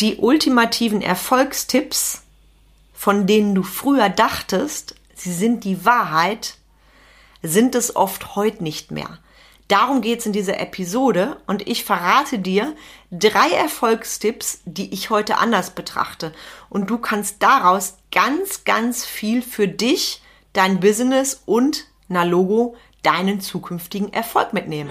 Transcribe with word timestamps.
die 0.00 0.16
ultimativen 0.16 1.02
Erfolgstipps, 1.02 2.22
von 2.92 3.26
denen 3.26 3.54
du 3.54 3.62
früher 3.62 4.08
dachtest, 4.08 4.94
sie 5.14 5.32
sind 5.32 5.64
die 5.64 5.84
Wahrheit, 5.84 6.56
sind 7.42 7.74
es 7.74 7.94
oft 7.94 8.36
heute 8.36 8.62
nicht 8.62 8.90
mehr. 8.90 9.18
Darum 9.68 10.02
geht's 10.02 10.26
in 10.26 10.32
dieser 10.32 10.60
Episode 10.60 11.38
und 11.46 11.66
ich 11.66 11.84
verrate 11.84 12.38
dir 12.38 12.74
drei 13.10 13.50
Erfolgstipps, 13.50 14.60
die 14.66 14.92
ich 14.92 15.08
heute 15.08 15.38
anders 15.38 15.70
betrachte. 15.70 16.34
Und 16.68 16.90
du 16.90 16.98
kannst 16.98 17.42
daraus 17.42 17.96
ganz, 18.12 18.64
ganz 18.64 19.06
viel 19.06 19.40
für 19.40 19.66
dich, 19.66 20.22
dein 20.52 20.80
Business 20.80 21.42
und, 21.46 21.86
na 22.08 22.24
Logo, 22.24 22.76
deinen 23.02 23.40
zukünftigen 23.40 24.12
Erfolg 24.12 24.52
mitnehmen. 24.52 24.90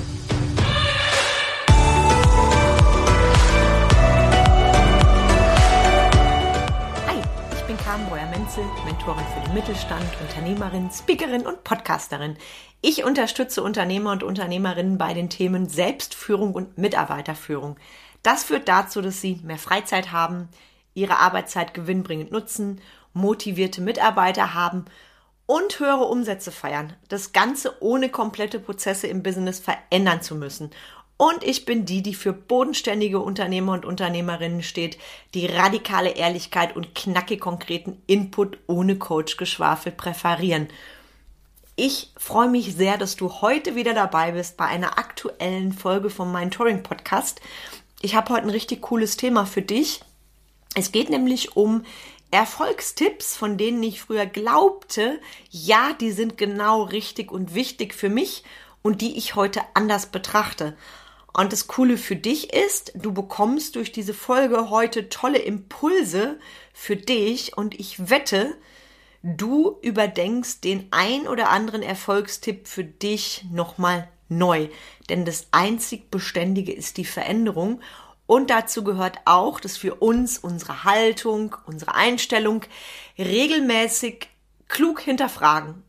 Mentorin 9.01 9.25
für 9.33 9.41
den 9.41 9.53
Mittelstand, 9.55 10.21
Unternehmerin, 10.21 10.91
Speakerin 10.91 11.47
und 11.47 11.63
Podcasterin. 11.63 12.37
Ich 12.81 13.03
unterstütze 13.03 13.63
Unternehmer 13.63 14.11
und 14.11 14.21
Unternehmerinnen 14.21 14.99
bei 14.99 15.15
den 15.15 15.27
Themen 15.27 15.67
Selbstführung 15.67 16.53
und 16.53 16.77
Mitarbeiterführung. 16.77 17.77
Das 18.21 18.43
führt 18.43 18.67
dazu, 18.67 19.01
dass 19.01 19.19
sie 19.19 19.39
mehr 19.43 19.57
Freizeit 19.57 20.11
haben, 20.11 20.49
ihre 20.93 21.17
Arbeitszeit 21.17 21.73
gewinnbringend 21.73 22.31
nutzen, 22.31 22.79
motivierte 23.13 23.81
Mitarbeiter 23.81 24.53
haben 24.53 24.85
und 25.47 25.79
höhere 25.79 26.05
Umsätze 26.05 26.51
feiern. 26.51 26.93
Das 27.09 27.33
Ganze 27.33 27.81
ohne 27.81 28.09
komplette 28.09 28.59
Prozesse 28.59 29.07
im 29.07 29.23
Business 29.23 29.59
verändern 29.59 30.21
zu 30.21 30.35
müssen. 30.35 30.69
Und 31.21 31.43
ich 31.43 31.65
bin 31.65 31.85
die, 31.85 32.01
die 32.01 32.15
für 32.15 32.33
bodenständige 32.33 33.19
Unternehmer 33.19 33.73
und 33.73 33.85
Unternehmerinnen 33.85 34.63
steht, 34.63 34.97
die 35.35 35.45
radikale 35.45 36.15
Ehrlichkeit 36.15 36.75
und 36.75 36.95
knackig 36.95 37.39
konkreten 37.39 38.01
Input 38.07 38.57
ohne 38.65 38.95
Coach-Geschwafel 38.95 39.91
präferieren. 39.91 40.69
Ich 41.75 42.11
freue 42.17 42.49
mich 42.49 42.73
sehr, 42.73 42.97
dass 42.97 43.17
du 43.17 43.31
heute 43.41 43.75
wieder 43.75 43.93
dabei 43.93 44.31
bist 44.31 44.57
bei 44.57 44.65
einer 44.65 44.97
aktuellen 44.97 45.73
Folge 45.73 46.09
von 46.09 46.31
meinem 46.31 46.49
Touring 46.49 46.81
Podcast. 46.81 47.39
Ich 48.01 48.15
habe 48.15 48.33
heute 48.33 48.45
ein 48.45 48.49
richtig 48.49 48.81
cooles 48.81 49.15
Thema 49.15 49.45
für 49.45 49.61
dich. 49.61 50.01
Es 50.73 50.91
geht 50.91 51.11
nämlich 51.11 51.55
um 51.55 51.83
Erfolgstipps, 52.31 53.37
von 53.37 53.59
denen 53.59 53.83
ich 53.83 54.01
früher 54.01 54.25
glaubte, 54.25 55.19
ja, 55.51 55.93
die 55.93 56.13
sind 56.13 56.39
genau 56.39 56.81
richtig 56.81 57.31
und 57.31 57.53
wichtig 57.53 57.93
für 57.93 58.09
mich 58.09 58.43
und 58.81 59.01
die 59.01 59.19
ich 59.19 59.35
heute 59.35 59.61
anders 59.75 60.07
betrachte. 60.07 60.75
Und 61.33 61.53
das 61.53 61.67
Coole 61.67 61.97
für 61.97 62.15
dich 62.15 62.53
ist, 62.53 62.91
du 62.95 63.13
bekommst 63.13 63.75
durch 63.75 63.91
diese 63.91 64.13
Folge 64.13 64.69
heute 64.69 65.09
tolle 65.09 65.39
Impulse 65.39 66.39
für 66.73 66.97
dich 66.97 67.57
und 67.57 67.79
ich 67.79 68.09
wette, 68.09 68.55
du 69.23 69.77
überdenkst 69.81 70.61
den 70.61 70.87
ein 70.91 71.27
oder 71.27 71.49
anderen 71.49 71.83
Erfolgstipp 71.83 72.67
für 72.67 72.83
dich 72.83 73.45
nochmal 73.51 74.09
neu. 74.27 74.67
Denn 75.09 75.23
das 75.23 75.47
einzig 75.51 76.11
Beständige 76.11 76.73
ist 76.73 76.97
die 76.97 77.05
Veränderung. 77.05 77.81
Und 78.25 78.49
dazu 78.49 78.83
gehört 78.83 79.19
auch, 79.25 79.59
dass 79.59 79.83
wir 79.83 80.01
uns 80.01 80.37
unsere 80.37 80.83
Haltung, 80.83 81.55
unsere 81.65 81.95
Einstellung 81.95 82.63
regelmäßig 83.17 84.29
klug 84.67 85.01
hinterfragen 85.01 85.83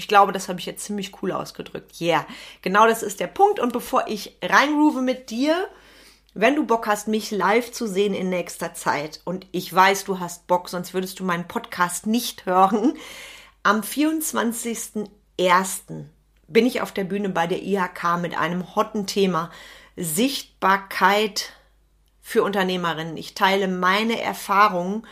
ich 0.00 0.08
glaube, 0.08 0.32
das 0.32 0.48
habe 0.48 0.58
ich 0.58 0.64
jetzt 0.64 0.84
ziemlich 0.84 1.22
cool 1.22 1.30
ausgedrückt. 1.30 2.00
Yeah. 2.00 2.26
Genau 2.62 2.86
das 2.86 3.02
ist 3.02 3.20
der 3.20 3.26
Punkt. 3.26 3.60
Und 3.60 3.74
bevor 3.74 4.08
ich 4.08 4.38
reinrufe 4.42 5.02
mit 5.02 5.28
dir, 5.28 5.68
wenn 6.32 6.56
du 6.56 6.64
Bock 6.64 6.86
hast, 6.86 7.06
mich 7.06 7.30
live 7.30 7.70
zu 7.70 7.86
sehen 7.86 8.14
in 8.14 8.30
nächster 8.30 8.72
Zeit, 8.72 9.20
und 9.26 9.46
ich 9.52 9.74
weiß, 9.74 10.04
du 10.04 10.18
hast 10.18 10.46
Bock, 10.46 10.70
sonst 10.70 10.94
würdest 10.94 11.20
du 11.20 11.24
meinen 11.24 11.46
Podcast 11.46 12.06
nicht 12.06 12.46
hören, 12.46 12.94
am 13.62 13.82
24.01. 13.82 16.06
bin 16.48 16.64
ich 16.64 16.80
auf 16.80 16.92
der 16.92 17.04
Bühne 17.04 17.28
bei 17.28 17.46
der 17.46 17.62
IHK 17.62 18.16
mit 18.22 18.38
einem 18.38 18.74
hotten 18.74 19.06
Thema 19.06 19.50
Sichtbarkeit 19.98 21.52
für 22.22 22.42
Unternehmerinnen. 22.42 23.18
Ich 23.18 23.34
teile 23.34 23.68
meine 23.68 24.22
Erfahrungen 24.22 25.06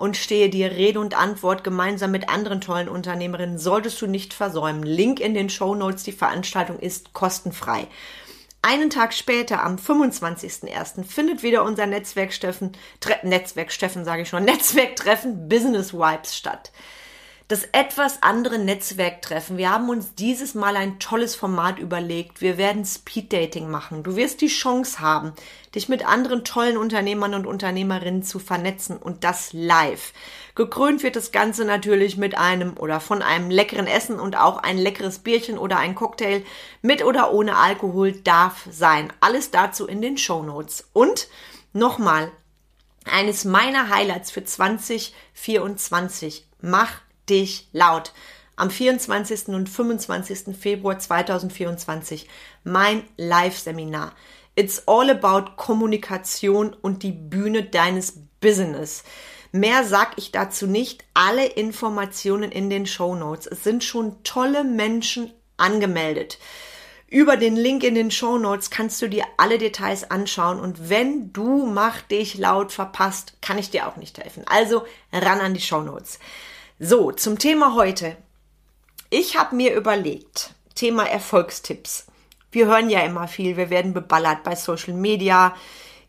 und 0.00 0.16
stehe 0.16 0.48
dir 0.48 0.70
Rede 0.70 0.98
und 0.98 1.14
Antwort 1.14 1.62
gemeinsam 1.62 2.10
mit 2.10 2.30
anderen 2.30 2.62
tollen 2.62 2.88
Unternehmerinnen. 2.88 3.58
Solltest 3.58 4.00
du 4.00 4.06
nicht 4.06 4.32
versäumen. 4.32 4.82
Link 4.82 5.20
in 5.20 5.34
den 5.34 5.50
Show 5.50 5.74
Notes. 5.74 6.04
Die 6.04 6.12
Veranstaltung 6.12 6.78
ist 6.78 7.12
kostenfrei. 7.12 7.86
Einen 8.62 8.88
Tag 8.88 9.12
später, 9.12 9.62
am 9.62 9.76
25.01., 9.76 11.04
findet 11.04 11.42
wieder 11.42 11.64
unser 11.64 11.84
Netzwerksteffen, 11.84 12.72
Tre 13.00 13.16
Netzwerksteffen 13.24 14.06
sage 14.06 14.22
ich 14.22 14.28
schon, 14.30 14.44
Netzwerktreffen 14.46 15.50
Business 15.50 15.92
Vibes 15.92 16.34
statt 16.34 16.72
das 17.50 17.64
etwas 17.72 18.22
andere 18.22 18.58
Netzwerktreffen. 18.60 19.56
Wir 19.56 19.70
haben 19.70 19.88
uns 19.88 20.14
dieses 20.14 20.54
Mal 20.54 20.76
ein 20.76 21.00
tolles 21.00 21.34
Format 21.34 21.80
überlegt. 21.80 22.40
Wir 22.40 22.58
werden 22.58 22.84
Speed 22.84 23.32
Dating 23.32 23.68
machen. 23.68 24.04
Du 24.04 24.14
wirst 24.14 24.40
die 24.40 24.46
Chance 24.46 25.00
haben, 25.00 25.32
dich 25.74 25.88
mit 25.88 26.06
anderen 26.06 26.44
tollen 26.44 26.76
Unternehmern 26.76 27.34
und 27.34 27.48
Unternehmerinnen 27.48 28.22
zu 28.22 28.38
vernetzen 28.38 28.96
und 28.96 29.24
das 29.24 29.52
live. 29.52 30.12
Gekrönt 30.54 31.02
wird 31.02 31.16
das 31.16 31.32
Ganze 31.32 31.64
natürlich 31.64 32.16
mit 32.16 32.38
einem 32.38 32.76
oder 32.76 33.00
von 33.00 33.20
einem 33.20 33.50
leckeren 33.50 33.88
Essen 33.88 34.20
und 34.20 34.38
auch 34.38 34.58
ein 34.58 34.78
leckeres 34.78 35.18
Bierchen 35.18 35.58
oder 35.58 35.78
ein 35.78 35.96
Cocktail 35.96 36.44
mit 36.82 37.04
oder 37.04 37.32
ohne 37.32 37.56
Alkohol 37.56 38.12
darf 38.12 38.68
sein. 38.70 39.12
Alles 39.18 39.50
dazu 39.50 39.88
in 39.88 40.00
den 40.00 40.18
Show 40.18 40.44
Notes. 40.44 40.88
Und 40.92 41.26
nochmal, 41.72 42.30
eines 43.10 43.44
meiner 43.44 43.88
Highlights 43.88 44.30
für 44.30 44.44
2024. 44.44 46.46
Mach 46.60 47.00
dich 47.30 47.68
laut. 47.72 48.12
Am 48.56 48.70
24. 48.70 49.48
und 49.48 49.68
25. 49.68 50.54
Februar 50.54 50.98
2024 50.98 52.28
mein 52.64 53.04
Live-Seminar. 53.16 54.12
It's 54.54 54.86
all 54.86 55.08
about 55.08 55.52
Kommunikation 55.56 56.74
und 56.74 57.02
die 57.02 57.12
Bühne 57.12 57.62
deines 57.62 58.18
Business. 58.40 59.04
Mehr 59.52 59.84
sag 59.84 60.12
ich 60.16 60.30
dazu 60.30 60.66
nicht. 60.66 61.04
Alle 61.14 61.46
Informationen 61.46 62.52
in 62.52 62.68
den 62.68 62.86
Show 62.86 63.14
Notes. 63.14 63.46
Es 63.46 63.64
sind 63.64 63.82
schon 63.82 64.22
tolle 64.24 64.64
Menschen 64.64 65.32
angemeldet. 65.56 66.38
Über 67.08 67.36
den 67.36 67.56
Link 67.56 67.82
in 67.82 67.96
den 67.96 68.12
Show 68.12 68.38
Notes 68.38 68.70
kannst 68.70 69.02
du 69.02 69.08
dir 69.08 69.24
alle 69.36 69.58
Details 69.58 70.08
anschauen 70.10 70.60
und 70.60 70.88
wenn 70.88 71.32
du 71.32 71.66
Mach 71.66 72.00
dich 72.02 72.38
laut 72.38 72.70
verpasst, 72.70 73.34
kann 73.40 73.58
ich 73.58 73.70
dir 73.70 73.88
auch 73.88 73.96
nicht 73.96 74.18
helfen. 74.18 74.44
Also 74.46 74.84
ran 75.12 75.40
an 75.40 75.54
die 75.54 75.60
Show 75.60 75.80
Notes. 75.80 76.20
So, 76.82 77.12
zum 77.12 77.38
Thema 77.38 77.74
heute. 77.74 78.16
Ich 79.10 79.36
habe 79.36 79.54
mir 79.54 79.74
überlegt, 79.76 80.54
Thema 80.74 81.04
Erfolgstipps. 81.04 82.06
Wir 82.50 82.68
hören 82.68 82.88
ja 82.88 83.00
immer 83.00 83.28
viel, 83.28 83.58
wir 83.58 83.68
werden 83.68 83.92
beballert 83.92 84.44
bei 84.44 84.56
Social 84.56 84.94
Media, 84.94 85.54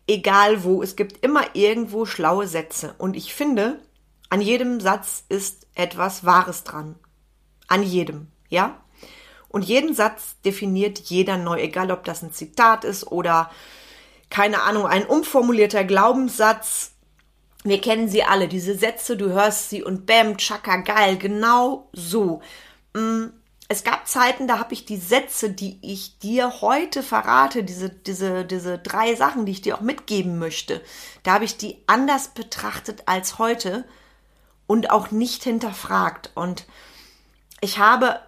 egal 0.06 0.64
wo. 0.64 0.82
Es 0.82 0.96
gibt 0.96 1.22
immer 1.22 1.44
irgendwo 1.52 2.06
schlaue 2.06 2.46
Sätze. 2.46 2.94
Und 2.96 3.16
ich 3.16 3.34
finde, 3.34 3.80
an 4.30 4.40
jedem 4.40 4.80
Satz 4.80 5.24
ist 5.28 5.66
etwas 5.74 6.24
Wahres 6.24 6.64
dran. 6.64 6.94
An 7.68 7.82
jedem, 7.82 8.28
ja? 8.48 8.80
Und 9.50 9.66
jeden 9.66 9.94
Satz 9.94 10.40
definiert 10.42 11.00
jeder 11.00 11.36
neu, 11.36 11.60
egal 11.60 11.90
ob 11.90 12.04
das 12.04 12.22
ein 12.22 12.32
Zitat 12.32 12.84
ist 12.84 13.06
oder 13.12 13.50
keine 14.30 14.62
Ahnung, 14.62 14.86
ein 14.86 15.04
umformulierter 15.04 15.84
Glaubenssatz 15.84 16.91
wir 17.64 17.80
kennen 17.80 18.08
sie 18.08 18.24
alle, 18.24 18.48
diese 18.48 18.76
Sätze, 18.76 19.16
du 19.16 19.30
hörst 19.30 19.70
sie 19.70 19.82
und 19.82 20.06
bam, 20.06 20.36
tschakka, 20.36 20.78
geil, 20.78 21.16
genau 21.16 21.88
so. 21.92 22.42
Mm, 22.94 23.26
es 23.68 23.84
gab 23.84 24.06
Zeiten, 24.06 24.48
da 24.48 24.58
habe 24.58 24.74
ich 24.74 24.84
die 24.84 24.96
Sätze, 24.96 25.50
die 25.50 25.78
ich 25.80 26.18
dir 26.18 26.60
heute 26.60 27.02
verrate, 27.02 27.64
diese, 27.64 27.88
diese, 27.88 28.44
diese 28.44 28.78
drei 28.78 29.14
Sachen, 29.14 29.46
die 29.46 29.52
ich 29.52 29.62
dir 29.62 29.76
auch 29.76 29.80
mitgeben 29.80 30.38
möchte, 30.38 30.82
da 31.22 31.34
habe 31.34 31.44
ich 31.44 31.56
die 31.56 31.78
anders 31.86 32.28
betrachtet 32.28 33.04
als 33.06 33.38
heute 33.38 33.84
und 34.66 34.90
auch 34.90 35.10
nicht 35.10 35.44
hinterfragt. 35.44 36.32
Und 36.34 36.66
ich 37.60 37.78
habe 37.78 38.20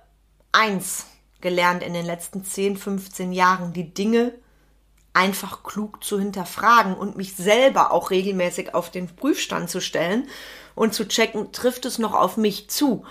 eins 0.52 1.06
gelernt 1.40 1.82
in 1.82 1.92
den 1.92 2.06
letzten 2.06 2.44
10, 2.44 2.76
15 2.76 3.32
Jahren, 3.32 3.72
die 3.72 3.92
Dinge 3.92 4.32
einfach 5.14 5.62
klug 5.62 6.04
zu 6.04 6.18
hinterfragen 6.18 6.94
und 6.94 7.16
mich 7.16 7.34
selber 7.36 7.92
auch 7.92 8.10
regelmäßig 8.10 8.74
auf 8.74 8.90
den 8.90 9.06
Prüfstand 9.14 9.70
zu 9.70 9.80
stellen 9.80 10.28
und 10.74 10.92
zu 10.92 11.08
checken, 11.08 11.52
trifft 11.52 11.86
es 11.86 11.98
noch 11.98 12.14
auf 12.14 12.36
mich 12.36 12.68
zu? 12.68 13.04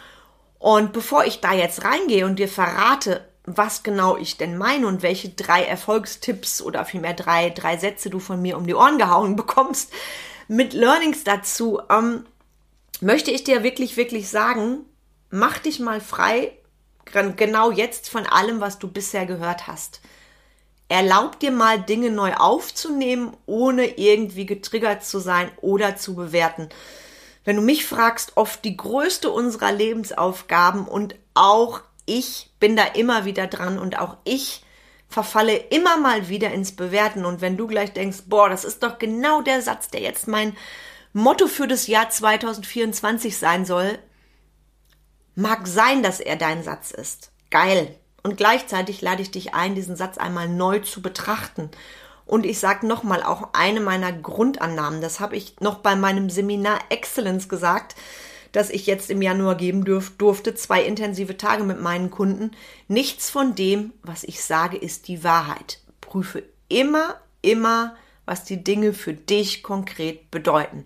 Und 0.59 0.93
bevor 0.93 1.25
ich 1.25 1.41
da 1.41 1.53
jetzt 1.53 1.83
reingehe 1.83 2.25
und 2.25 2.37
dir 2.37 2.47
verrate, 2.47 3.27
was 3.45 3.83
genau 3.83 4.17
ich 4.17 4.37
denn 4.37 4.57
meine 4.57 4.87
und 4.87 5.01
welche 5.01 5.29
drei 5.29 5.63
Erfolgstipps 5.63 6.61
oder 6.61 6.85
vielmehr 6.85 7.13
drei, 7.13 7.49
drei 7.49 7.77
Sätze 7.77 8.09
du 8.09 8.19
von 8.19 8.41
mir 8.41 8.57
um 8.57 8.67
die 8.67 8.75
Ohren 8.75 8.97
gehauen 8.97 9.35
bekommst 9.37 9.91
mit 10.47 10.73
Learnings 10.73 11.23
dazu, 11.23 11.81
ähm, 11.89 12.25
möchte 13.01 13.31
ich 13.31 13.43
dir 13.43 13.63
wirklich, 13.63 13.97
wirklich 13.97 14.29
sagen, 14.29 14.85
mach 15.29 15.57
dich 15.57 15.79
mal 15.79 15.99
frei, 15.99 16.51
genau 17.35 17.71
jetzt 17.71 18.09
von 18.09 18.25
allem, 18.25 18.59
was 18.59 18.79
du 18.79 18.87
bisher 18.87 19.25
gehört 19.25 19.67
hast. 19.67 20.01
Erlaub 20.93 21.39
dir 21.39 21.49
mal 21.49 21.81
Dinge 21.81 22.11
neu 22.11 22.35
aufzunehmen, 22.35 23.35
ohne 23.47 23.97
irgendwie 23.97 24.45
getriggert 24.45 25.03
zu 25.03 25.17
sein 25.17 25.49
oder 25.59 25.95
zu 25.95 26.13
bewerten. 26.13 26.69
Wenn 27.43 27.55
du 27.55 27.63
mich 27.63 27.83
fragst, 27.83 28.33
oft 28.37 28.63
die 28.63 28.77
größte 28.77 29.31
unserer 29.31 29.71
Lebensaufgaben 29.71 30.87
und 30.87 31.15
auch 31.33 31.81
ich 32.05 32.51
bin 32.59 32.75
da 32.75 32.83
immer 32.83 33.25
wieder 33.25 33.47
dran 33.47 33.79
und 33.79 33.97
auch 33.97 34.17
ich 34.23 34.63
verfalle 35.09 35.55
immer 35.57 35.97
mal 35.97 36.29
wieder 36.29 36.51
ins 36.51 36.75
Bewerten. 36.75 37.25
Und 37.25 37.41
wenn 37.41 37.57
du 37.57 37.65
gleich 37.65 37.93
denkst, 37.93 38.25
boah, 38.27 38.47
das 38.47 38.63
ist 38.63 38.83
doch 38.83 38.99
genau 38.99 39.41
der 39.41 39.63
Satz, 39.63 39.89
der 39.89 40.01
jetzt 40.01 40.27
mein 40.27 40.55
Motto 41.11 41.47
für 41.47 41.67
das 41.67 41.87
Jahr 41.87 42.11
2024 42.11 43.35
sein 43.35 43.65
soll, 43.65 43.97
mag 45.33 45.65
sein, 45.65 46.03
dass 46.03 46.19
er 46.19 46.35
dein 46.35 46.61
Satz 46.61 46.91
ist. 46.91 47.31
Geil. 47.49 47.97
Und 48.23 48.37
gleichzeitig 48.37 49.01
lade 49.01 49.21
ich 49.21 49.31
dich 49.31 49.53
ein, 49.53 49.75
diesen 49.75 49.95
Satz 49.97 50.17
einmal 50.17 50.47
neu 50.47 50.79
zu 50.79 51.01
betrachten. 51.01 51.69
Und 52.25 52.45
ich 52.45 52.59
sage 52.59 52.87
nochmal 52.87 53.21
auch 53.21 53.49
eine 53.51 53.81
meiner 53.81 54.13
Grundannahmen, 54.13 55.01
das 55.01 55.19
habe 55.19 55.35
ich 55.35 55.59
noch 55.59 55.79
bei 55.79 55.95
meinem 55.95 56.29
Seminar 56.29 56.79
Excellence 56.89 57.49
gesagt, 57.49 57.95
das 58.53 58.69
ich 58.69 58.85
jetzt 58.85 59.09
im 59.09 59.21
Januar 59.21 59.55
geben 59.55 59.83
durf, 59.83 60.11
durfte, 60.17 60.55
zwei 60.55 60.83
intensive 60.83 61.35
Tage 61.37 61.63
mit 61.63 61.81
meinen 61.81 62.11
Kunden. 62.11 62.51
Nichts 62.87 63.29
von 63.29 63.55
dem, 63.55 63.93
was 64.03 64.23
ich 64.23 64.43
sage, 64.43 64.77
ist 64.77 65.07
die 65.07 65.23
Wahrheit. 65.23 65.81
Prüfe 65.99 66.43
immer, 66.69 67.15
immer, 67.41 67.95
was 68.25 68.45
die 68.45 68.63
Dinge 68.63 68.93
für 68.93 69.13
dich 69.13 69.63
konkret 69.63 70.31
bedeuten. 70.31 70.85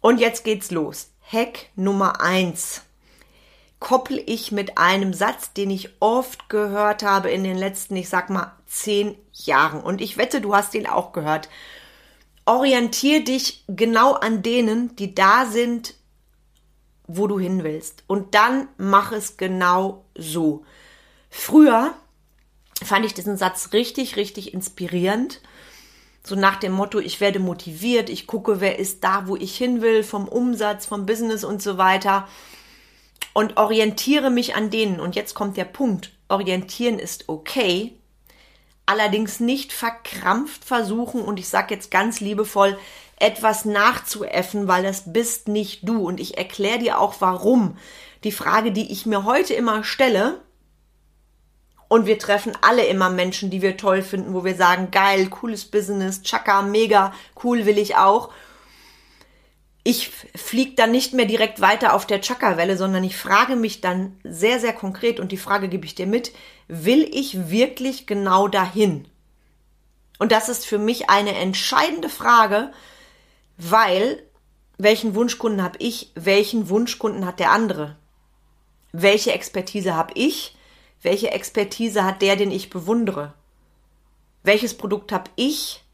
Und 0.00 0.18
jetzt 0.18 0.44
geht's 0.44 0.70
los. 0.70 1.10
Hack 1.30 1.66
Nummer 1.76 2.20
eins 2.20 2.82
koppel 3.84 4.22
ich 4.24 4.50
mit 4.50 4.78
einem 4.78 5.12
Satz, 5.12 5.52
den 5.52 5.68
ich 5.68 5.90
oft 6.00 6.48
gehört 6.48 7.02
habe 7.02 7.30
in 7.30 7.44
den 7.44 7.58
letzten, 7.58 7.94
ich 7.96 8.08
sag 8.08 8.30
mal, 8.30 8.56
zehn 8.66 9.14
Jahren. 9.34 9.82
Und 9.82 10.00
ich 10.00 10.16
wette, 10.16 10.40
du 10.40 10.54
hast 10.54 10.74
ihn 10.74 10.86
auch 10.86 11.12
gehört. 11.12 11.50
Orientier 12.46 13.22
dich 13.22 13.62
genau 13.68 14.14
an 14.14 14.40
denen, 14.40 14.96
die 14.96 15.14
da 15.14 15.44
sind, 15.44 15.96
wo 17.06 17.26
du 17.26 17.38
hin 17.38 17.62
willst. 17.62 18.04
Und 18.06 18.34
dann 18.34 18.68
mach 18.78 19.12
es 19.12 19.36
genau 19.36 20.06
so. 20.14 20.64
Früher 21.28 21.92
fand 22.82 23.04
ich 23.04 23.12
diesen 23.12 23.36
Satz 23.36 23.74
richtig, 23.74 24.16
richtig 24.16 24.54
inspirierend. 24.54 25.42
So 26.22 26.36
nach 26.36 26.56
dem 26.56 26.72
Motto, 26.72 27.00
ich 27.00 27.20
werde 27.20 27.38
motiviert, 27.38 28.08
ich 28.08 28.26
gucke, 28.26 28.62
wer 28.62 28.78
ist 28.78 29.04
da, 29.04 29.26
wo 29.26 29.36
ich 29.36 29.54
hin 29.54 29.82
will, 29.82 30.02
vom 30.02 30.26
Umsatz, 30.26 30.86
vom 30.86 31.04
Business 31.04 31.44
und 31.44 31.60
so 31.60 31.76
weiter. 31.76 32.26
Und 33.32 33.56
orientiere 33.56 34.30
mich 34.30 34.54
an 34.54 34.70
denen. 34.70 35.00
Und 35.00 35.16
jetzt 35.16 35.34
kommt 35.34 35.56
der 35.56 35.64
Punkt. 35.64 36.12
Orientieren 36.28 36.98
ist 36.98 37.28
okay. 37.28 37.98
Allerdings 38.86 39.40
nicht 39.40 39.72
verkrampft 39.72 40.64
versuchen, 40.64 41.22
und 41.22 41.38
ich 41.38 41.48
sage 41.48 41.74
jetzt 41.74 41.90
ganz 41.90 42.20
liebevoll, 42.20 42.78
etwas 43.18 43.64
nachzuäffen, 43.64 44.68
weil 44.68 44.82
das 44.82 45.12
bist 45.12 45.48
nicht 45.48 45.88
du. 45.88 46.06
Und 46.06 46.20
ich 46.20 46.36
erkläre 46.36 46.78
dir 46.78 47.00
auch 47.00 47.14
warum. 47.20 47.78
Die 48.24 48.32
Frage, 48.32 48.72
die 48.72 48.92
ich 48.92 49.06
mir 49.06 49.24
heute 49.24 49.54
immer 49.54 49.84
stelle, 49.84 50.40
und 51.88 52.06
wir 52.06 52.18
treffen 52.18 52.52
alle 52.60 52.84
immer 52.86 53.10
Menschen, 53.10 53.50
die 53.50 53.62
wir 53.62 53.76
toll 53.76 54.02
finden, 54.02 54.34
wo 54.34 54.44
wir 54.44 54.56
sagen, 54.56 54.90
geil, 54.90 55.28
cooles 55.28 55.66
Business, 55.66 56.22
Chaka, 56.22 56.62
mega, 56.62 57.12
cool 57.42 57.66
will 57.66 57.78
ich 57.78 57.96
auch. 57.96 58.30
Ich 59.86 60.08
fliege 60.34 60.74
dann 60.74 60.90
nicht 60.90 61.12
mehr 61.12 61.26
direkt 61.26 61.60
weiter 61.60 61.92
auf 61.92 62.06
der 62.06 62.22
Chaka-Welle, 62.22 62.78
sondern 62.78 63.04
ich 63.04 63.18
frage 63.18 63.54
mich 63.54 63.82
dann 63.82 64.18
sehr, 64.24 64.58
sehr 64.58 64.72
konkret 64.72 65.20
und 65.20 65.30
die 65.30 65.36
Frage 65.36 65.68
gebe 65.68 65.84
ich 65.84 65.94
dir 65.94 66.06
mit, 66.06 66.32
will 66.68 67.06
ich 67.12 67.50
wirklich 67.50 68.06
genau 68.06 68.48
dahin? 68.48 69.06
Und 70.18 70.32
das 70.32 70.48
ist 70.48 70.64
für 70.64 70.78
mich 70.78 71.10
eine 71.10 71.34
entscheidende 71.34 72.08
Frage, 72.08 72.72
weil 73.58 74.22
welchen 74.78 75.14
Wunschkunden 75.14 75.62
habe 75.62 75.78
ich, 75.80 76.10
welchen 76.14 76.70
Wunschkunden 76.70 77.26
hat 77.26 77.38
der 77.38 77.50
andere? 77.50 77.96
Welche 78.92 79.32
Expertise 79.32 79.94
habe 79.94 80.14
ich? 80.14 80.56
Welche 81.02 81.30
Expertise 81.30 82.04
hat 82.04 82.22
der, 82.22 82.36
den 82.36 82.50
ich 82.50 82.70
bewundere? 82.70 83.34
Welches 84.42 84.76
Produkt 84.76 85.12
habe 85.12 85.30
ich? 85.36 85.84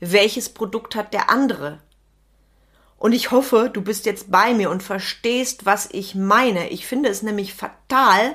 Welches 0.00 0.48
Produkt 0.48 0.94
hat 0.94 1.12
der 1.12 1.28
andere? 1.28 1.80
Und 3.00 3.14
ich 3.14 3.30
hoffe, 3.30 3.70
du 3.72 3.80
bist 3.80 4.04
jetzt 4.04 4.30
bei 4.30 4.52
mir 4.52 4.68
und 4.68 4.82
verstehst, 4.82 5.64
was 5.64 5.88
ich 5.90 6.14
meine. 6.14 6.68
Ich 6.68 6.86
finde 6.86 7.08
es 7.08 7.22
nämlich 7.22 7.54
fatal 7.54 8.34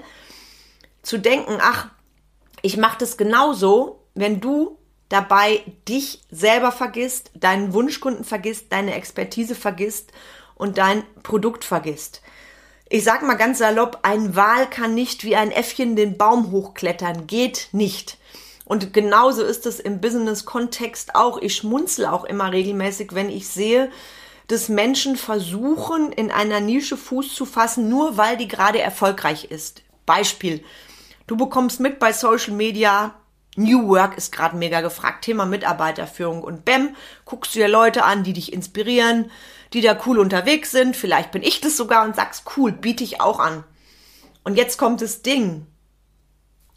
zu 1.03 1.19
denken, 1.19 1.59
ach, 1.61 1.89
ich 2.63 2.75
mache 2.75 2.97
das 2.97 3.15
genauso, 3.15 3.99
wenn 4.15 4.41
du 4.41 4.79
dabei 5.07 5.61
dich 5.87 6.23
selber 6.31 6.71
vergisst, 6.71 7.29
deinen 7.35 7.73
Wunschkunden 7.73 8.25
vergisst, 8.25 8.65
deine 8.71 8.95
Expertise 8.95 9.53
vergisst 9.53 10.11
und 10.55 10.79
dein 10.79 11.03
Produkt 11.21 11.63
vergisst. 11.63 12.23
Ich 12.89 13.03
sag 13.03 13.21
mal 13.21 13.35
ganz 13.35 13.59
salopp, 13.59 13.99
ein 14.01 14.35
Wal 14.35 14.67
kann 14.67 14.95
nicht 14.95 15.23
wie 15.23 15.35
ein 15.35 15.51
Äffchen 15.51 15.95
den 15.95 16.17
Baum 16.17 16.49
hochklettern, 16.49 17.27
geht 17.27 17.69
nicht. 17.71 18.17
Und 18.63 18.93
genauso 18.93 19.43
ist 19.43 19.67
es 19.67 19.79
im 19.79 20.01
Business-Kontext 20.01 21.13
auch. 21.13 21.37
Ich 21.39 21.55
schmunzle 21.55 22.11
auch 22.11 22.23
immer 22.23 22.51
regelmäßig, 22.51 23.13
wenn 23.13 23.29
ich 23.29 23.47
sehe, 23.47 23.91
dass 24.47 24.69
Menschen 24.69 25.15
versuchen, 25.15 26.11
in 26.11 26.31
einer 26.31 26.59
Nische 26.59 26.97
Fuß 26.97 27.33
zu 27.33 27.45
fassen, 27.45 27.89
nur 27.89 28.17
weil 28.17 28.37
die 28.37 28.47
gerade 28.47 28.79
erfolgreich 28.79 29.45
ist. 29.45 29.81
Beispiel. 30.05 30.63
Du 31.27 31.35
bekommst 31.35 31.79
mit 31.79 31.97
bei 31.97 32.13
Social 32.13 32.53
Media, 32.53 33.15
New 33.55 33.87
Work 33.87 34.17
ist 34.17 34.31
gerade 34.31 34.57
mega 34.57 34.81
gefragt, 34.81 35.23
Thema 35.23 35.45
Mitarbeiterführung 35.45 36.43
und 36.43 36.65
BEM, 36.65 36.95
guckst 37.23 37.55
du 37.55 37.59
dir 37.59 37.67
Leute 37.67 38.03
an, 38.03 38.23
die 38.23 38.33
dich 38.33 38.51
inspirieren, 38.51 39.31
die 39.73 39.81
da 39.81 39.97
cool 40.05 40.19
unterwegs 40.19 40.71
sind, 40.71 40.95
vielleicht 40.95 41.31
bin 41.31 41.41
ich 41.41 41.61
das 41.61 41.77
sogar 41.77 42.05
und 42.05 42.15
sagst, 42.15 42.43
cool, 42.57 42.71
biete 42.71 43.03
ich 43.03 43.21
auch 43.21 43.39
an. 43.39 43.63
Und 44.43 44.57
jetzt 44.57 44.77
kommt 44.77 45.01
das 45.01 45.21
Ding. 45.21 45.65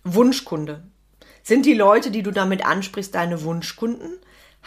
Wunschkunde. 0.04 0.84
Sind 1.42 1.66
die 1.66 1.74
Leute, 1.74 2.10
die 2.10 2.22
du 2.22 2.30
damit 2.30 2.64
ansprichst, 2.64 3.14
deine 3.14 3.42
Wunschkunden? 3.42 4.18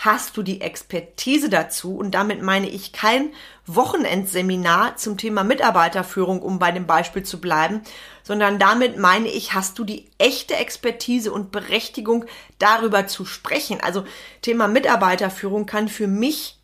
Hast 0.03 0.35
du 0.35 0.41
die 0.41 0.61
Expertise 0.61 1.47
dazu 1.47 1.95
und 1.95 2.11
damit 2.11 2.41
meine 2.41 2.67
ich 2.67 2.91
kein 2.91 3.29
Wochenendseminar 3.67 4.97
zum 4.97 5.15
Thema 5.15 5.43
Mitarbeiterführung, 5.43 6.41
um 6.41 6.57
bei 6.57 6.71
dem 6.71 6.87
Beispiel 6.87 7.21
zu 7.21 7.39
bleiben, 7.39 7.81
sondern 8.23 8.57
damit 8.57 8.97
meine 8.97 9.27
ich, 9.27 9.53
hast 9.53 9.77
du 9.77 9.83
die 9.83 10.09
echte 10.17 10.55
Expertise 10.55 11.31
und 11.31 11.51
Berechtigung 11.51 12.25
darüber 12.57 13.05
zu 13.05 13.25
sprechen. 13.25 13.79
Also 13.79 14.03
Thema 14.41 14.67
Mitarbeiterführung 14.67 15.67
kann 15.67 15.87
für 15.87 16.07
mich 16.07 16.59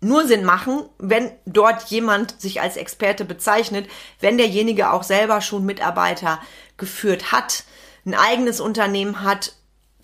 nur 0.00 0.28
Sinn 0.28 0.44
machen, 0.44 0.84
wenn 0.98 1.32
dort 1.46 1.84
jemand 1.90 2.40
sich 2.40 2.60
als 2.60 2.76
Experte 2.76 3.24
bezeichnet, 3.24 3.88
wenn 4.20 4.38
derjenige 4.38 4.92
auch 4.92 5.02
selber 5.02 5.40
schon 5.40 5.66
Mitarbeiter 5.66 6.40
geführt 6.76 7.32
hat, 7.32 7.64
ein 8.04 8.14
eigenes 8.14 8.60
Unternehmen 8.60 9.24
hat 9.24 9.55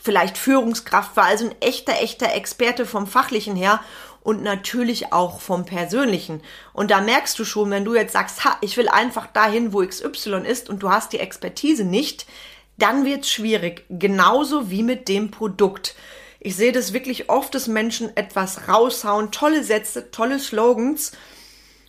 vielleicht 0.02 0.37
Führungskraft 0.37 1.16
war, 1.16 1.25
also 1.25 1.47
ein 1.47 1.54
echter, 1.61 2.02
echter 2.02 2.35
Experte 2.35 2.87
vom 2.87 3.06
fachlichen 3.06 3.54
her 3.54 3.80
und 4.23 4.42
natürlich 4.42 5.12
auch 5.12 5.40
vom 5.40 5.64
persönlichen. 5.64 6.42
Und 6.73 6.90
da 6.90 7.00
merkst 7.00 7.38
du 7.38 7.44
schon, 7.44 7.71
wenn 7.71 7.85
du 7.85 7.94
jetzt 7.94 8.12
sagst, 8.12 8.44
ha, 8.44 8.56
ich 8.61 8.76
will 8.76 8.88
einfach 8.88 9.28
dahin, 9.28 9.73
wo 9.73 9.85
XY 9.85 10.42
ist 10.47 10.68
und 10.68 10.82
du 10.82 10.90
hast 10.90 11.12
die 11.12 11.21
Expertise 11.21 11.85
nicht, 11.85 12.26
dann 12.78 13.04
wird's 13.04 13.30
schwierig. 13.30 13.85
Genauso 13.88 14.71
wie 14.71 14.82
mit 14.82 15.09
dem 15.09 15.30
Produkt. 15.30 15.94
Ich 16.40 16.56
sehe 16.56 16.73
das 16.73 16.92
wirklich 16.92 17.30
oft, 17.30 17.54
dass 17.54 17.68
Menschen 17.68 18.16
etwas 18.16 18.68
raushauen, 18.68 19.30
tolle 19.30 19.62
Sätze, 19.62 20.11
tolle 20.11 20.40
Slogans. 20.40 21.12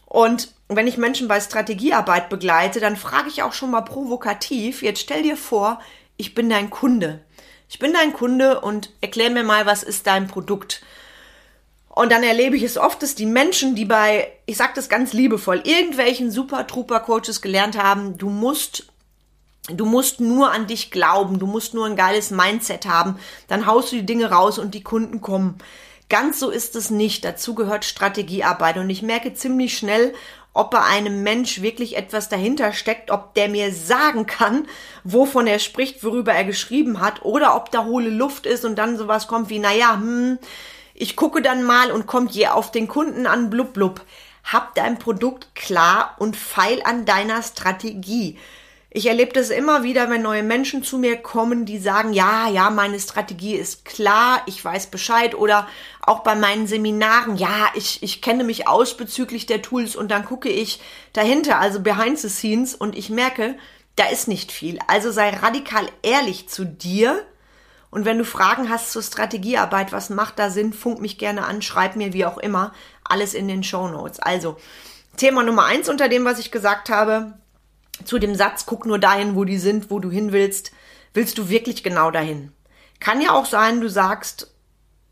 Und 0.06 0.54
wenn 0.68 0.88
ich 0.88 0.98
Menschen 0.98 1.28
bei 1.28 1.40
Strategiearbeit 1.40 2.30
begleite, 2.30 2.80
dann 2.80 2.96
frage 2.96 3.30
ich 3.30 3.42
auch 3.42 3.54
schon 3.54 3.72
mal 3.72 3.82
provokativ, 3.82 4.84
jetzt 4.84 5.02
stell 5.02 5.24
dir 5.24 5.38
vor, 5.38 5.80
ich 6.18 6.36
bin 6.36 6.50
dein 6.50 6.70
Kunde 6.70 7.24
ich 7.74 7.80
bin 7.80 7.92
dein 7.92 8.14
Kunde 8.14 8.62
und 8.62 8.92
erklär 9.02 9.32
mir 9.32 9.44
mal, 9.44 9.66
was 9.66 9.82
ist 9.82 10.06
dein 10.06 10.28
Produkt. 10.28 10.84
Und 11.90 12.12
dann 12.12 12.22
erlebe 12.22 12.56
ich 12.56 12.62
es 12.62 12.78
oft, 12.78 13.02
dass 13.02 13.16
die 13.16 13.26
Menschen, 13.26 13.74
die 13.74 13.86
bei, 13.86 14.32
ich 14.46 14.58
sage 14.58 14.74
das 14.76 14.90
ganz 14.90 15.12
liebevoll, 15.12 15.64
irgendwelchen 15.64 16.30
Super-Trooper-Coaches 16.30 17.42
gelernt 17.42 17.76
haben, 17.76 18.16
du 18.20 18.30
musst 18.30 18.86
Du 19.70 19.86
musst 19.86 20.20
nur 20.20 20.52
an 20.52 20.68
dich 20.68 20.92
glauben, 20.92 21.40
du 21.40 21.48
musst 21.48 21.74
nur 21.74 21.86
ein 21.86 21.96
geiles 21.96 22.32
Mindset 22.32 22.86
haben, 22.86 23.18
dann 23.48 23.66
haust 23.66 23.94
du 23.94 23.96
die 23.96 24.06
Dinge 24.06 24.30
raus 24.30 24.60
und 24.60 24.76
die 24.76 24.84
Kunden 24.84 25.22
kommen. 25.22 25.58
Ganz 26.10 26.38
so 26.38 26.50
ist 26.50 26.76
es 26.76 26.90
nicht. 26.90 27.24
Dazu 27.24 27.56
gehört 27.56 27.86
Strategiearbeit 27.86 28.78
und 28.78 28.90
ich 28.90 29.02
merke 29.02 29.34
ziemlich 29.34 29.78
schnell, 29.78 30.14
ob 30.54 30.72
bei 30.72 30.82
einem 30.82 31.24
Mensch 31.24 31.62
wirklich 31.62 31.98
etwas 31.98 32.30
dahinter 32.30 32.74
steckt, 32.74 33.10
ob 33.10 33.34
der 33.34 33.50
mir 33.50 33.74
sagen 33.74 34.26
kann, 34.26 34.68
wovon 35.04 35.48
er 35.48 35.60
spricht, 35.60 36.04
worüber 36.04 36.34
er 36.34 36.44
geschrieben 36.44 37.02
hat, 37.02 37.24
oder 37.24 37.56
ob 37.56 37.72
da 37.72 37.86
hohle 37.86 38.10
Luft 38.10 38.46
ist 38.46 38.64
und 38.64 38.76
dann 38.76 38.98
sowas 38.98 39.28
kommt 39.28 39.50
wie, 39.50 39.60
naja, 39.60 39.96
hm, 39.96 40.38
ich 40.94 41.16
gucke 41.16 41.42
dann 41.42 41.64
mal 41.64 41.92
und 41.92 42.06
kommt 42.06 42.34
je 42.34 42.48
auf 42.48 42.72
den 42.72 42.88
Kunden 42.88 43.26
an, 43.26 43.50
blub, 43.50 43.74
blub. 43.74 44.02
Hab 44.44 44.76
dein 44.76 45.00
Produkt 45.00 45.56
klar 45.56 46.16
und 46.20 46.36
feil 46.36 46.82
an 46.84 47.06
deiner 47.06 47.42
Strategie. 47.42 48.38
Ich 48.96 49.08
erlebe 49.08 49.34
das 49.34 49.50
immer 49.50 49.82
wieder, 49.82 50.12
wenn 50.12 50.22
neue 50.22 50.44
Menschen 50.44 50.84
zu 50.84 51.00
mir 51.00 51.18
kommen, 51.18 51.66
die 51.66 51.80
sagen, 51.80 52.14
ja, 52.14 52.48
ja, 52.48 52.70
meine 52.70 53.00
Strategie 53.00 53.56
ist 53.56 53.86
klar, 53.86 54.44
ich 54.46 54.64
weiß 54.64 54.88
Bescheid 54.88 55.34
oder 55.34 55.68
auch 56.00 56.20
bei 56.20 56.36
meinen 56.36 56.68
Seminaren, 56.68 57.36
ja, 57.36 57.72
ich, 57.74 58.04
ich 58.04 58.22
kenne 58.22 58.44
mich 58.44 58.68
aus 58.68 58.96
bezüglich 58.96 59.48
der 59.48 59.64
Tools 59.64 59.96
und 59.96 60.12
dann 60.12 60.26
gucke 60.26 60.50
ich 60.50 60.80
dahinter, 61.12 61.58
also 61.58 61.80
behind 61.80 62.20
the 62.20 62.30
scenes 62.30 62.76
und 62.76 62.96
ich 62.96 63.10
merke, 63.10 63.56
da 63.96 64.06
ist 64.10 64.28
nicht 64.28 64.52
viel. 64.52 64.78
Also 64.86 65.12
sei 65.12 65.32
radikal 65.32 65.88
ehrlich 66.04 66.48
zu 66.48 66.64
dir 66.64 67.26
und 67.90 68.06
wenn 68.06 68.20
du 68.20 68.26
Fragen 68.26 68.70
hast 68.70 68.92
zur 68.92 69.02
Strategiearbeit, 69.02 69.92
was 69.92 70.12
macht 70.12 70.38
da 70.38 70.52
Sinn, 70.52 70.72
funk 70.72 71.02
mich 71.02 71.18
gerne 71.18 71.46
an, 71.46 71.64
schreib 71.64 71.96
mir 71.96 72.14
wie 72.14 72.26
auch 72.26 72.38
immer, 72.38 72.74
alles 73.04 73.34
in 73.34 73.48
den 73.48 73.64
Show 73.64 73.88
Notes. 73.88 74.20
Also 74.20 74.58
Thema 75.18 75.42
Nummer 75.42 75.66
eins 75.66 75.90
unter 75.90 76.10
dem, 76.10 76.26
was 76.26 76.38
ich 76.38 76.52
gesagt 76.52 76.90
habe, 76.90 77.34
zu 78.06 78.20
dem 78.20 78.36
Satz, 78.36 78.66
guck 78.66 78.86
nur 78.86 79.00
dahin, 79.00 79.36
wo 79.36 79.44
die 79.44 79.58
sind, 79.58 79.90
wo 79.90 80.00
du 80.00 80.10
hin 80.10 80.32
willst, 80.32 80.72
willst 81.14 81.38
du 81.38 81.50
wirklich 81.50 81.84
genau 81.84 82.12
dahin? 82.12 82.52
Kann 83.00 83.22
ja 83.22 83.34
auch 83.34 83.46
sein, 83.46 83.82
du 83.82 83.90
sagst, 83.90 84.54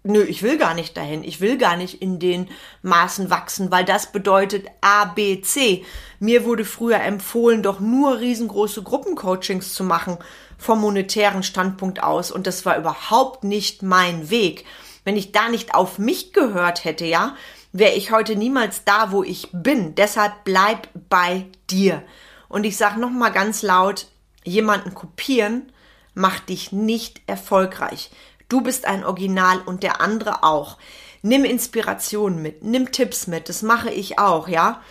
nö, 0.03 0.23
ich 0.23 0.43
will 0.43 0.57
gar 0.57 0.73
nicht 0.73 0.97
dahin, 0.97 1.23
ich 1.23 1.41
will 1.41 1.57
gar 1.57 1.75
nicht 1.75 2.01
in 2.01 2.19
den 2.19 2.49
Maßen 2.81 3.29
wachsen, 3.29 3.71
weil 3.71 3.85
das 3.85 4.11
bedeutet 4.11 4.67
A, 4.81 5.05
B, 5.05 5.41
C. 5.41 5.85
Mir 6.19 6.45
wurde 6.45 6.65
früher 6.65 7.01
empfohlen, 7.01 7.63
doch 7.63 7.79
nur 7.79 8.19
riesengroße 8.19 8.83
Gruppencoachings 8.83 9.73
zu 9.73 9.83
machen 9.83 10.17
vom 10.57 10.81
monetären 10.81 11.43
Standpunkt 11.43 12.03
aus 12.03 12.31
und 12.31 12.47
das 12.47 12.65
war 12.65 12.77
überhaupt 12.77 13.43
nicht 13.43 13.83
mein 13.83 14.29
Weg. 14.29 14.65
Wenn 15.03 15.17
ich 15.17 15.31
da 15.31 15.49
nicht 15.49 15.73
auf 15.73 15.97
mich 15.97 16.33
gehört 16.33 16.83
hätte, 16.85 17.05
ja, 17.05 17.35
wäre 17.73 17.93
ich 17.93 18.11
heute 18.11 18.35
niemals 18.35 18.83
da, 18.83 19.11
wo 19.11 19.23
ich 19.23 19.49
bin. 19.51 19.95
Deshalb 19.95 20.33
bleib 20.43 20.87
bei 21.09 21.47
dir. 21.69 22.03
Und 22.51 22.65
ich 22.65 22.75
sage 22.75 22.99
nochmal 22.99 23.31
ganz 23.31 23.61
laut, 23.61 24.07
jemanden 24.43 24.93
kopieren 24.93 25.71
macht 26.13 26.49
dich 26.49 26.73
nicht 26.73 27.21
erfolgreich. 27.25 28.11
Du 28.49 28.59
bist 28.59 28.85
ein 28.85 29.05
Original 29.05 29.61
und 29.65 29.83
der 29.83 30.01
andere 30.01 30.43
auch. 30.43 30.77
Nimm 31.21 31.45
Inspiration 31.45 32.41
mit, 32.41 32.61
nimm 32.63 32.91
Tipps 32.91 33.27
mit, 33.27 33.47
das 33.47 33.61
mache 33.61 33.89
ich 33.89 34.19
auch, 34.19 34.49
ja. 34.49 34.81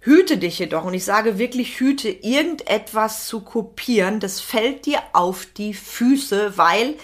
Hüte 0.00 0.38
dich 0.38 0.58
jedoch, 0.58 0.84
und 0.84 0.94
ich 0.94 1.04
sage 1.04 1.38
wirklich 1.38 1.78
hüte, 1.78 2.08
irgendetwas 2.08 3.28
zu 3.28 3.42
kopieren, 3.42 4.18
das 4.18 4.40
fällt 4.40 4.86
dir 4.86 5.00
auf 5.12 5.46
die 5.46 5.74
Füße, 5.74 6.56
weil 6.58 6.96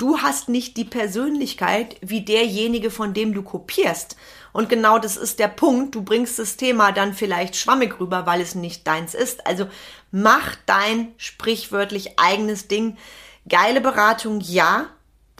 du 0.00 0.18
hast 0.18 0.48
nicht 0.48 0.76
die 0.76 0.84
Persönlichkeit 0.84 1.96
wie 2.00 2.22
derjenige, 2.22 2.90
von 2.90 3.12
dem 3.12 3.34
du 3.34 3.42
kopierst. 3.42 4.16
Und 4.52 4.68
genau 4.68 4.98
das 4.98 5.16
ist 5.16 5.38
der 5.38 5.48
Punkt. 5.48 5.94
Du 5.94 6.02
bringst 6.02 6.38
das 6.38 6.56
Thema 6.56 6.90
dann 6.90 7.12
vielleicht 7.12 7.54
schwammig 7.54 8.00
rüber, 8.00 8.26
weil 8.26 8.40
es 8.40 8.54
nicht 8.54 8.86
deins 8.86 9.14
ist. 9.14 9.46
Also 9.46 9.68
mach 10.10 10.56
dein 10.66 11.12
sprichwörtlich 11.18 12.18
eigenes 12.18 12.66
Ding. 12.66 12.96
Geile 13.48 13.80
Beratung, 13.80 14.40
ja. 14.40 14.86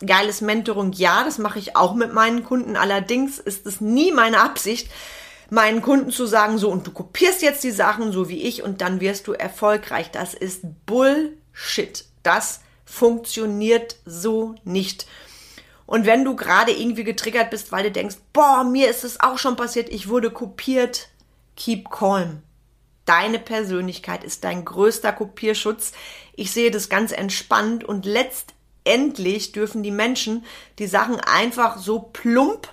Geiles 0.05 0.43
Mentoring, 0.43 0.93
ja. 0.93 1.25
Das 1.25 1.39
mache 1.39 1.59
ich 1.59 1.75
auch 1.75 1.95
mit 1.95 2.13
meinen 2.13 2.45
Kunden. 2.45 2.77
Allerdings 2.77 3.39
ist 3.39 3.67
es 3.67 3.81
nie 3.81 4.13
meine 4.13 4.41
Absicht, 4.41 4.91
meinen 5.49 5.81
Kunden 5.81 6.11
zu 6.11 6.27
sagen, 6.27 6.59
so, 6.59 6.71
und 6.71 6.87
du 6.87 6.93
kopierst 6.93 7.41
jetzt 7.41 7.65
die 7.65 7.73
Sachen 7.73 8.13
so 8.13 8.29
wie 8.29 8.43
ich 8.43 8.63
und 8.63 8.83
dann 8.83 9.01
wirst 9.01 9.27
du 9.27 9.33
erfolgreich. 9.33 10.11
Das 10.11 10.35
ist 10.35 10.63
Bullshit. 10.85 12.05
Das 12.23 12.61
funktioniert 12.91 13.97
so 14.05 14.57
nicht. 14.65 15.07
Und 15.87 16.07
wenn 16.07 16.25
du 16.25 16.37
gerade 16.37 16.73
irgendwie 16.73 17.05
getriggert 17.05 17.51
bist, 17.51 17.73
weil 17.73 17.85
du 17.85 17.91
denkst, 17.91 18.17
boah, 18.33 18.65
mir 18.65 18.91
ist 18.91 19.05
es 19.05 19.21
auch 19.21 19.39
schon 19.39 19.57
passiert, 19.57 19.89
ich 19.89 20.09
wurde 20.09 20.31
kopiert, 20.31 21.09
keep 21.57 21.91
calm. 21.91 22.43
Deine 23.07 23.39
Persönlichkeit 23.39 24.23
ist 24.23 24.45
dein 24.45 24.65
größter 24.65 25.13
Kopierschutz. 25.13 25.93
Ich 26.35 26.53
sehe 26.53 26.71
das 26.71 26.89
ganz 26.89 27.13
entspannt 27.13 27.85
und 27.85 28.07
letztendlich 28.07 29.53
dürfen 29.53 29.83
die 29.83 29.91
Menschen 29.91 30.45
die 30.79 30.87
Sachen 30.87 31.19
einfach 31.19 31.79
so 31.79 31.99
plump 31.99 32.69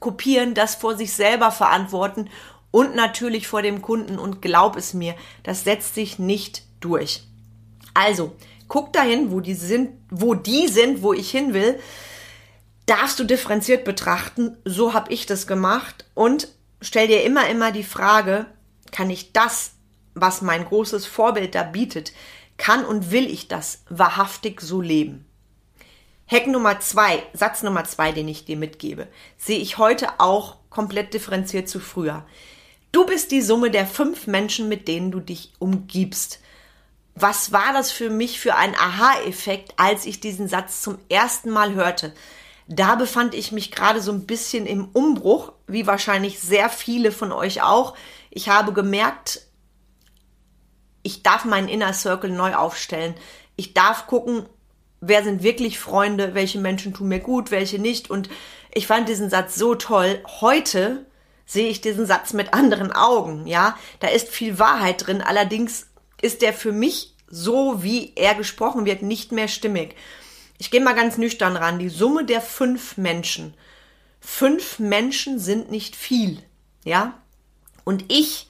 kopieren, 0.00 0.54
das 0.54 0.74
vor 0.74 0.96
sich 0.96 1.12
selber 1.12 1.50
verantworten 1.50 2.30
und 2.70 2.96
natürlich 2.96 3.46
vor 3.48 3.62
dem 3.62 3.82
Kunden. 3.82 4.18
Und 4.18 4.42
glaub 4.42 4.76
es 4.76 4.92
mir, 4.94 5.14
das 5.42 5.64
setzt 5.64 5.94
sich 5.94 6.18
nicht 6.18 6.62
durch. 6.80 7.22
Also, 7.94 8.32
guck 8.68 8.92
dahin, 8.92 9.30
wo 9.30 9.40
die 9.40 9.54
sind, 9.54 9.90
wo 10.10 10.34
die 10.34 10.68
sind, 10.68 11.02
wo 11.02 11.12
ich 11.12 11.30
hin 11.30 11.54
will 11.54 11.78
darfst 12.86 13.18
du 13.18 13.24
differenziert 13.24 13.84
betrachten. 13.84 14.56
So 14.64 14.94
habe 14.94 15.12
ich 15.12 15.26
das 15.26 15.46
gemacht 15.46 16.06
und 16.14 16.48
stell 16.80 17.08
dir 17.08 17.24
immer, 17.24 17.48
immer 17.48 17.72
die 17.72 17.84
Frage, 17.84 18.46
kann 18.92 19.10
ich 19.10 19.32
das, 19.32 19.72
was 20.14 20.40
mein 20.40 20.64
großes 20.64 21.04
Vorbild 21.04 21.54
da 21.54 21.64
bietet, 21.64 22.12
kann 22.56 22.84
und 22.84 23.10
will 23.10 23.26
ich 23.30 23.48
das 23.48 23.82
wahrhaftig 23.90 24.62
so 24.62 24.80
leben? 24.80 25.26
Hack 26.28 26.46
Nummer 26.46 26.80
zwei, 26.80 27.22
Satz 27.34 27.62
Nummer 27.62 27.84
zwei, 27.84 28.12
den 28.12 28.26
ich 28.26 28.44
dir 28.44 28.56
mitgebe, 28.56 29.06
sehe 29.36 29.58
ich 29.58 29.78
heute 29.78 30.18
auch 30.18 30.56
komplett 30.70 31.12
differenziert 31.14 31.68
zu 31.68 31.78
früher. 31.78 32.24
Du 32.90 33.04
bist 33.04 33.30
die 33.30 33.42
Summe 33.42 33.70
der 33.70 33.86
fünf 33.86 34.26
Menschen, 34.26 34.68
mit 34.68 34.88
denen 34.88 35.10
du 35.10 35.20
dich 35.20 35.52
umgibst. 35.58 36.40
Was 37.18 37.50
war 37.50 37.72
das 37.72 37.90
für 37.90 38.10
mich 38.10 38.38
für 38.38 38.56
ein 38.56 38.74
Aha-Effekt, 38.74 39.72
als 39.78 40.04
ich 40.04 40.20
diesen 40.20 40.48
Satz 40.48 40.82
zum 40.82 40.98
ersten 41.08 41.48
Mal 41.48 41.72
hörte? 41.72 42.12
Da 42.68 42.94
befand 42.94 43.34
ich 43.34 43.52
mich 43.52 43.72
gerade 43.72 44.02
so 44.02 44.12
ein 44.12 44.26
bisschen 44.26 44.66
im 44.66 44.88
Umbruch, 44.92 45.52
wie 45.66 45.86
wahrscheinlich 45.86 46.40
sehr 46.40 46.68
viele 46.68 47.10
von 47.12 47.32
euch 47.32 47.62
auch. 47.62 47.96
Ich 48.28 48.50
habe 48.50 48.74
gemerkt, 48.74 49.40
ich 51.02 51.22
darf 51.22 51.46
meinen 51.46 51.68
Inner 51.68 51.94
Circle 51.94 52.30
neu 52.30 52.54
aufstellen. 52.54 53.14
Ich 53.56 53.72
darf 53.72 54.06
gucken, 54.08 54.44
wer 55.00 55.24
sind 55.24 55.42
wirklich 55.42 55.78
Freunde, 55.78 56.34
welche 56.34 56.58
Menschen 56.58 56.92
tun 56.92 57.08
mir 57.08 57.20
gut, 57.20 57.50
welche 57.50 57.78
nicht. 57.78 58.10
Und 58.10 58.28
ich 58.74 58.86
fand 58.86 59.08
diesen 59.08 59.30
Satz 59.30 59.54
so 59.54 59.74
toll. 59.74 60.22
Heute 60.42 61.06
sehe 61.46 61.70
ich 61.70 61.80
diesen 61.80 62.04
Satz 62.04 62.34
mit 62.34 62.52
anderen 62.52 62.92
Augen. 62.92 63.46
Ja, 63.46 63.78
da 64.00 64.08
ist 64.08 64.28
viel 64.28 64.58
Wahrheit 64.58 65.06
drin. 65.06 65.22
Allerdings 65.22 65.86
ist 66.20 66.42
der 66.42 66.52
für 66.52 66.72
mich 66.72 67.14
so, 67.28 67.82
wie 67.82 68.12
er 68.14 68.34
gesprochen 68.34 68.86
wird, 68.86 69.02
nicht 69.02 69.32
mehr 69.32 69.48
stimmig 69.48 69.94
ich 70.58 70.70
gehe 70.70 70.80
mal 70.80 70.94
ganz 70.94 71.18
nüchtern 71.18 71.56
ran, 71.56 71.78
die 71.78 71.88
Summe 71.88 72.24
der 72.24 72.40
fünf 72.40 72.96
Menschen. 72.96 73.54
Fünf 74.20 74.78
Menschen 74.78 75.38
sind 75.38 75.70
nicht 75.70 75.96
viel, 75.96 76.42
ja? 76.84 77.20
Und 77.84 78.04
ich 78.08 78.48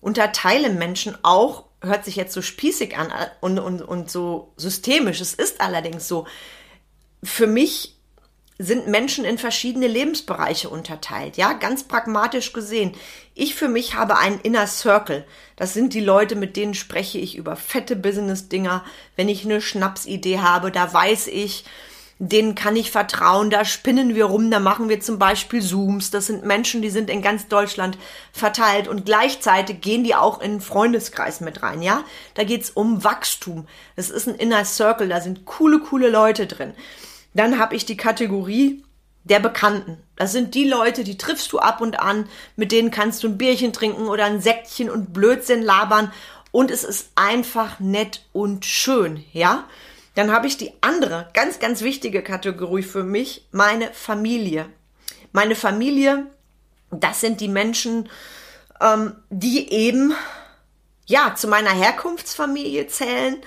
unterteile 0.00 0.70
Menschen 0.70 1.16
auch, 1.22 1.64
hört 1.80 2.04
sich 2.04 2.16
jetzt 2.16 2.32
so 2.32 2.42
spießig 2.42 2.96
an 2.96 3.12
und, 3.40 3.58
und, 3.58 3.82
und 3.82 4.10
so 4.10 4.52
systemisch. 4.56 5.20
Es 5.20 5.34
ist 5.34 5.60
allerdings 5.60 6.08
so. 6.08 6.26
Für 7.22 7.46
mich 7.46 7.93
sind 8.64 8.86
Menschen 8.86 9.24
in 9.24 9.38
verschiedene 9.38 9.86
Lebensbereiche 9.86 10.68
unterteilt, 10.68 11.36
ja, 11.36 11.52
ganz 11.52 11.84
pragmatisch 11.84 12.52
gesehen. 12.52 12.92
Ich 13.34 13.54
für 13.54 13.68
mich 13.68 13.94
habe 13.94 14.18
einen 14.18 14.40
Inner 14.40 14.66
Circle. 14.66 15.24
Das 15.56 15.74
sind 15.74 15.92
die 15.94 16.00
Leute, 16.00 16.36
mit 16.36 16.56
denen 16.56 16.74
spreche 16.74 17.18
ich 17.18 17.36
über 17.36 17.56
fette 17.56 17.96
Business-Dinger. 17.96 18.84
Wenn 19.16 19.28
ich 19.28 19.44
eine 19.44 19.60
Schnapsidee 19.60 20.38
habe, 20.38 20.70
da 20.70 20.92
weiß 20.92 21.26
ich, 21.28 21.64
denen 22.18 22.54
kann 22.54 22.76
ich 22.76 22.90
vertrauen, 22.90 23.50
da 23.50 23.64
spinnen 23.64 24.14
wir 24.14 24.26
rum, 24.26 24.50
da 24.50 24.60
machen 24.60 24.88
wir 24.88 25.00
zum 25.00 25.18
Beispiel 25.18 25.60
Zooms. 25.60 26.10
Das 26.10 26.26
sind 26.26 26.44
Menschen, 26.44 26.80
die 26.80 26.90
sind 26.90 27.10
in 27.10 27.22
ganz 27.22 27.48
Deutschland 27.48 27.98
verteilt 28.32 28.88
und 28.88 29.04
gleichzeitig 29.04 29.80
gehen 29.80 30.04
die 30.04 30.14
auch 30.14 30.40
in 30.40 30.52
einen 30.52 30.60
Freundeskreis 30.60 31.40
mit 31.40 31.62
rein, 31.62 31.82
ja. 31.82 32.04
Da 32.34 32.44
geht's 32.44 32.70
um 32.70 33.02
Wachstum. 33.02 33.66
Das 33.96 34.10
ist 34.10 34.28
ein 34.28 34.36
Inner 34.36 34.64
Circle, 34.64 35.08
da 35.08 35.20
sind 35.20 35.44
coole, 35.44 35.80
coole 35.80 36.08
Leute 36.08 36.46
drin. 36.46 36.74
Dann 37.34 37.58
habe 37.58 37.74
ich 37.74 37.84
die 37.84 37.96
Kategorie 37.96 38.84
der 39.24 39.40
Bekannten. 39.40 39.98
Das 40.16 40.32
sind 40.32 40.54
die 40.54 40.68
Leute, 40.68 41.02
die 41.02 41.18
triffst 41.18 41.52
du 41.52 41.58
ab 41.58 41.80
und 41.80 41.98
an, 41.98 42.28
mit 42.56 42.72
denen 42.72 42.90
kannst 42.90 43.22
du 43.22 43.28
ein 43.28 43.38
Bierchen 43.38 43.72
trinken 43.72 44.06
oder 44.06 44.24
ein 44.24 44.40
Säckchen 44.40 44.90
und 44.90 45.12
Blödsinn 45.12 45.62
labern 45.62 46.12
und 46.52 46.70
es 46.70 46.84
ist 46.84 47.10
einfach 47.16 47.80
nett 47.80 48.24
und 48.32 48.64
schön, 48.64 49.24
ja? 49.32 49.64
Dann 50.14 50.30
habe 50.30 50.46
ich 50.46 50.56
die 50.56 50.72
andere, 50.80 51.28
ganz, 51.34 51.58
ganz 51.58 51.82
wichtige 51.82 52.22
Kategorie 52.22 52.84
für 52.84 53.02
mich, 53.02 53.48
meine 53.50 53.92
Familie. 53.92 54.66
Meine 55.32 55.56
Familie, 55.56 56.26
das 56.92 57.20
sind 57.20 57.40
die 57.40 57.48
Menschen, 57.48 58.08
ähm, 58.80 59.16
die 59.30 59.72
eben, 59.72 60.14
ja, 61.06 61.34
zu 61.34 61.48
meiner 61.48 61.72
Herkunftsfamilie 61.72 62.86
zählen 62.86 63.38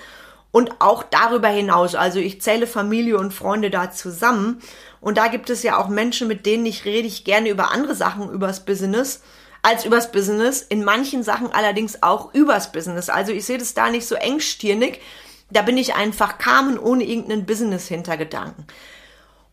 und 0.51 0.79
auch 0.79 1.03
darüber 1.03 1.49
hinaus. 1.49 1.95
Also 1.95 2.19
ich 2.19 2.41
zähle 2.41 2.67
Familie 2.67 3.17
und 3.17 3.33
Freunde 3.33 3.69
da 3.69 3.91
zusammen. 3.91 4.61
Und 5.01 5.17
da 5.17 5.27
gibt 5.27 5.49
es 5.49 5.63
ja 5.63 5.77
auch 5.77 5.87
Menschen, 5.87 6.27
mit 6.27 6.45
denen 6.45 6.65
ich 6.65 6.85
rede 6.85 7.07
ich 7.07 7.23
gerne 7.23 7.49
über 7.49 7.71
andere 7.71 7.95
Sachen, 7.95 8.31
übers 8.31 8.65
Business. 8.65 9.21
als 9.61 9.85
übers 9.85 10.11
Business, 10.11 10.61
in 10.61 10.83
manchen 10.83 11.23
Sachen 11.23 11.51
allerdings 11.51 12.01
auch 12.01 12.33
übers 12.33 12.71
Business. 12.71 13.09
Also 13.09 13.33
ich 13.33 13.45
sehe 13.45 13.57
das 13.57 13.73
da 13.73 13.89
nicht 13.89 14.07
so 14.07 14.15
engstirnig. 14.15 15.01
Da 15.49 15.61
bin 15.61 15.77
ich 15.77 15.95
einfach 15.95 16.37
Carmen 16.37 16.79
ohne 16.79 17.03
irgendeinen 17.03 17.45
Business-Hintergedanken. 17.45 18.65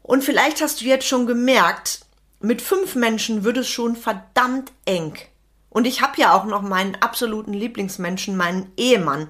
Und 0.02 0.22
vielleicht 0.22 0.60
hast 0.60 0.80
du 0.80 0.84
jetzt 0.84 1.06
schon 1.06 1.26
gemerkt, 1.26 2.00
mit 2.40 2.62
fünf 2.62 2.94
Menschen 2.94 3.42
wird 3.42 3.56
es 3.56 3.68
schon 3.68 3.96
verdammt 3.96 4.70
eng. 4.84 5.14
Und 5.70 5.86
ich 5.86 6.02
habe 6.02 6.20
ja 6.20 6.34
auch 6.34 6.44
noch 6.44 6.62
meinen 6.62 6.94
absoluten 6.96 7.52
Lieblingsmenschen, 7.52 8.36
meinen 8.36 8.70
Ehemann. 8.76 9.28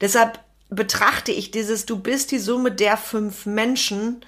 Deshalb 0.00 0.40
betrachte 0.70 1.32
ich 1.32 1.50
dieses 1.50 1.86
Du 1.86 1.98
bist 1.98 2.30
die 2.30 2.38
Summe 2.38 2.72
der 2.72 2.96
fünf 2.96 3.46
Menschen, 3.46 4.24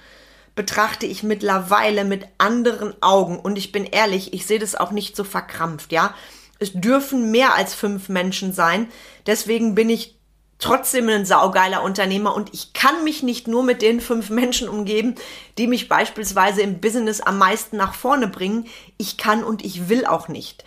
betrachte 0.55 1.05
ich 1.05 1.23
mittlerweile 1.23 2.03
mit 2.03 2.25
anderen 2.37 2.93
Augen. 3.01 3.39
Und 3.39 3.57
ich 3.57 3.71
bin 3.71 3.85
ehrlich, 3.85 4.33
ich 4.33 4.45
sehe 4.45 4.59
das 4.59 4.75
auch 4.75 4.91
nicht 4.91 5.15
so 5.15 5.23
verkrampft, 5.23 5.91
ja. 5.91 6.13
Es 6.59 6.73
dürfen 6.73 7.31
mehr 7.31 7.55
als 7.55 7.73
fünf 7.73 8.07
Menschen 8.09 8.53
sein. 8.53 8.87
Deswegen 9.25 9.73
bin 9.73 9.89
ich 9.89 10.19
trotzdem 10.59 11.09
ein 11.09 11.25
saugeiler 11.25 11.81
Unternehmer 11.81 12.35
und 12.35 12.53
ich 12.53 12.73
kann 12.73 13.03
mich 13.03 13.23
nicht 13.23 13.47
nur 13.47 13.63
mit 13.63 13.81
den 13.81 13.99
fünf 13.99 14.29
Menschen 14.29 14.69
umgeben, 14.69 15.15
die 15.57 15.65
mich 15.65 15.89
beispielsweise 15.89 16.61
im 16.61 16.79
Business 16.79 17.19
am 17.19 17.39
meisten 17.39 17.77
nach 17.77 17.95
vorne 17.95 18.27
bringen. 18.27 18.67
Ich 18.97 19.17
kann 19.17 19.43
und 19.43 19.65
ich 19.65 19.89
will 19.89 20.05
auch 20.05 20.27
nicht. 20.27 20.63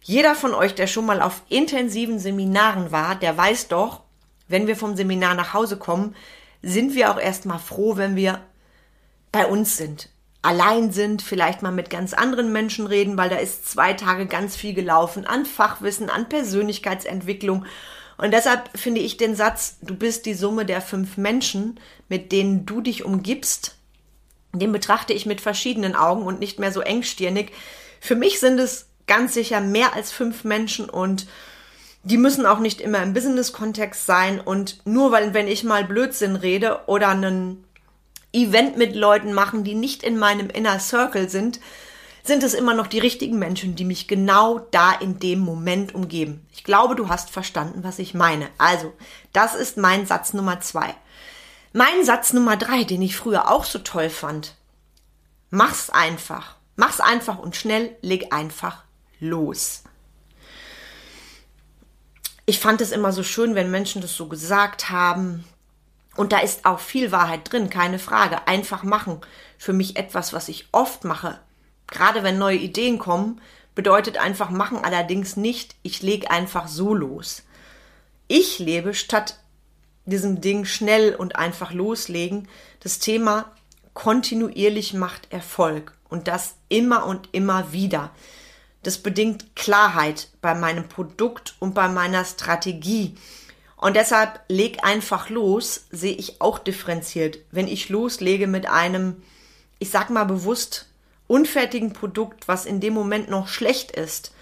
Jeder 0.00 0.34
von 0.34 0.54
euch, 0.54 0.74
der 0.74 0.86
schon 0.86 1.06
mal 1.06 1.20
auf 1.20 1.42
intensiven 1.50 2.18
Seminaren 2.18 2.90
war, 2.90 3.14
der 3.14 3.36
weiß 3.36 3.68
doch, 3.68 4.03
wenn 4.48 4.66
wir 4.66 4.76
vom 4.76 4.96
Seminar 4.96 5.34
nach 5.34 5.54
Hause 5.54 5.76
kommen, 5.76 6.14
sind 6.62 6.94
wir 6.94 7.10
auch 7.10 7.18
erstmal 7.18 7.58
froh, 7.58 7.96
wenn 7.96 8.16
wir 8.16 8.40
bei 9.32 9.46
uns 9.46 9.76
sind. 9.76 10.08
Allein 10.42 10.92
sind, 10.92 11.22
vielleicht 11.22 11.62
mal 11.62 11.72
mit 11.72 11.88
ganz 11.88 12.12
anderen 12.12 12.52
Menschen 12.52 12.86
reden, 12.86 13.16
weil 13.16 13.30
da 13.30 13.36
ist 13.36 13.68
zwei 13.68 13.94
Tage 13.94 14.26
ganz 14.26 14.56
viel 14.56 14.74
gelaufen 14.74 15.26
an 15.26 15.46
Fachwissen, 15.46 16.10
an 16.10 16.28
Persönlichkeitsentwicklung. 16.28 17.64
Und 18.16 18.32
deshalb 18.32 18.70
finde 18.78 19.00
ich 19.00 19.16
den 19.16 19.34
Satz, 19.34 19.78
du 19.80 19.94
bist 19.94 20.26
die 20.26 20.34
Summe 20.34 20.66
der 20.66 20.80
fünf 20.80 21.16
Menschen, 21.16 21.80
mit 22.08 22.30
denen 22.30 22.66
du 22.66 22.80
dich 22.80 23.04
umgibst, 23.04 23.76
den 24.52 24.72
betrachte 24.72 25.12
ich 25.12 25.26
mit 25.26 25.40
verschiedenen 25.40 25.96
Augen 25.96 26.22
und 26.22 26.38
nicht 26.38 26.58
mehr 26.58 26.72
so 26.72 26.80
engstirnig. 26.80 27.52
Für 28.00 28.14
mich 28.14 28.38
sind 28.38 28.60
es 28.60 28.86
ganz 29.06 29.34
sicher 29.34 29.60
mehr 29.60 29.94
als 29.94 30.12
fünf 30.12 30.44
Menschen 30.44 30.88
und 30.88 31.26
die 32.04 32.18
müssen 32.18 32.46
auch 32.46 32.58
nicht 32.58 32.80
immer 32.80 33.02
im 33.02 33.14
Business-Kontext 33.14 34.06
sein 34.06 34.40
und 34.40 34.78
nur 34.86 35.10
weil, 35.10 35.34
wenn 35.34 35.48
ich 35.48 35.64
mal 35.64 35.84
Blödsinn 35.84 36.36
rede 36.36 36.80
oder 36.86 37.08
einen 37.08 37.64
Event 38.32 38.76
mit 38.76 38.94
Leuten 38.94 39.32
machen, 39.32 39.64
die 39.64 39.74
nicht 39.74 40.02
in 40.02 40.18
meinem 40.18 40.50
Inner 40.50 40.78
Circle 40.78 41.28
sind, 41.30 41.60
sind 42.22 42.42
es 42.42 42.54
immer 42.54 42.74
noch 42.74 42.86
die 42.86 42.98
richtigen 42.98 43.38
Menschen, 43.38 43.74
die 43.74 43.84
mich 43.84 44.08
genau 44.08 44.58
da 44.70 44.92
in 44.92 45.18
dem 45.18 45.40
Moment 45.40 45.94
umgeben. 45.94 46.46
Ich 46.52 46.64
glaube, 46.64 46.94
du 46.94 47.08
hast 47.08 47.30
verstanden, 47.30 47.84
was 47.84 47.98
ich 47.98 48.14
meine. 48.14 48.48
Also, 48.58 48.92
das 49.32 49.54
ist 49.54 49.76
mein 49.76 50.06
Satz 50.06 50.32
Nummer 50.32 50.60
zwei. 50.60 50.94
Mein 51.72 52.04
Satz 52.04 52.32
Nummer 52.32 52.56
drei, 52.56 52.84
den 52.84 53.02
ich 53.02 53.16
früher 53.16 53.50
auch 53.50 53.64
so 53.64 53.78
toll 53.78 54.08
fand. 54.08 54.54
Mach's 55.50 55.90
einfach. 55.90 56.56
Mach's 56.76 57.00
einfach 57.00 57.38
und 57.38 57.56
schnell, 57.56 57.96
leg 58.00 58.32
einfach 58.32 58.84
los. 59.20 59.84
Ich 62.46 62.60
fand 62.60 62.80
es 62.80 62.92
immer 62.92 63.12
so 63.12 63.22
schön, 63.22 63.54
wenn 63.54 63.70
Menschen 63.70 64.02
das 64.02 64.14
so 64.14 64.26
gesagt 64.26 64.90
haben. 64.90 65.44
Und 66.16 66.32
da 66.32 66.38
ist 66.38 66.64
auch 66.64 66.78
viel 66.78 67.10
Wahrheit 67.10 67.50
drin, 67.50 67.70
keine 67.70 67.98
Frage. 67.98 68.46
Einfach 68.46 68.82
machen. 68.82 69.20
Für 69.58 69.72
mich 69.72 69.96
etwas, 69.96 70.32
was 70.32 70.48
ich 70.48 70.68
oft 70.72 71.04
mache, 71.04 71.40
gerade 71.86 72.22
wenn 72.22 72.38
neue 72.38 72.58
Ideen 72.58 72.98
kommen, 72.98 73.40
bedeutet 73.74 74.18
einfach 74.18 74.50
machen 74.50 74.78
allerdings 74.84 75.36
nicht, 75.36 75.74
ich 75.82 76.02
lege 76.02 76.30
einfach 76.30 76.68
so 76.68 76.94
los. 76.94 77.42
Ich 78.28 78.58
lebe 78.58 78.94
statt 78.94 79.38
diesem 80.06 80.40
Ding 80.40 80.64
schnell 80.64 81.14
und 81.14 81.36
einfach 81.36 81.72
loslegen 81.72 82.48
das 82.80 82.98
Thema 82.98 83.50
kontinuierlich 83.94 84.92
macht 84.92 85.32
Erfolg 85.32 85.92
und 86.08 86.28
das 86.28 86.56
immer 86.68 87.06
und 87.06 87.28
immer 87.32 87.72
wieder. 87.72 88.10
Das 88.84 88.98
bedingt 88.98 89.56
Klarheit 89.56 90.28
bei 90.42 90.54
meinem 90.54 90.88
Produkt 90.88 91.54
und 91.58 91.74
bei 91.74 91.88
meiner 91.88 92.24
Strategie. 92.24 93.16
Und 93.76 93.96
deshalb 93.96 94.40
leg 94.48 94.84
einfach 94.84 95.30
los, 95.30 95.86
sehe 95.90 96.14
ich 96.14 96.40
auch 96.40 96.58
differenziert. 96.58 97.38
Wenn 97.50 97.66
ich 97.66 97.88
loslege 97.88 98.46
mit 98.46 98.68
einem, 98.68 99.22
ich 99.78 99.90
sag 99.90 100.10
mal 100.10 100.24
bewusst, 100.24 100.86
unfertigen 101.26 101.94
Produkt, 101.94 102.46
was 102.46 102.66
in 102.66 102.80
dem 102.80 102.92
Moment 102.92 103.30
noch 103.30 103.48
schlecht 103.48 103.90
ist, 103.90 104.32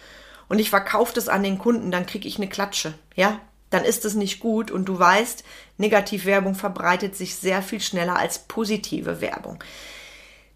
und 0.49 0.59
ich 0.59 0.71
verkaufe 0.71 1.15
das 1.15 1.29
an 1.29 1.45
den 1.45 1.59
Kunden, 1.59 1.91
dann 1.91 2.05
kriege 2.05 2.29
ich 2.29 2.37
eine 2.37 2.49
Klatsche, 2.49 2.95
ja? 3.15 3.41
Dann 3.71 3.85
ist 3.85 4.05
es 4.05 4.15
nicht 4.15 4.39
gut 4.39 4.71
und 4.71 4.85
du 4.85 4.99
weißt, 4.99 5.45
Negativwerbung 5.79 6.55
verbreitet 6.55 7.17
sich 7.17 7.37
sehr 7.37 7.63
viel 7.63 7.81
schneller 7.81 8.17
als 8.17 8.41
positive 8.41 9.23
Werbung. 9.23 9.65